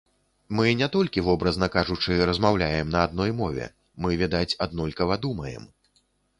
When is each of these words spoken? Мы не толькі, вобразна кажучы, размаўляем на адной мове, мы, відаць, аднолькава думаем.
Мы 0.59 0.69
не 0.79 0.87
толькі, 0.95 1.23
вобразна 1.27 1.69
кажучы, 1.75 2.17
размаўляем 2.31 2.91
на 2.97 3.05
адной 3.11 3.31
мове, 3.43 3.69
мы, 4.07 4.21
відаць, 4.25 4.57
аднолькава 4.69 5.23
думаем. 5.31 5.73